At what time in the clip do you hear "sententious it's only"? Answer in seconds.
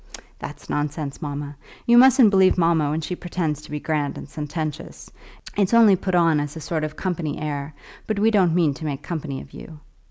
4.27-5.95